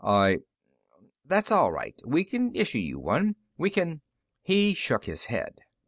[0.03, 0.39] "I"
[1.31, 3.35] "That's all right; we'll issue you one.
[3.59, 4.01] We can"
[4.51, 5.59] He shook his head.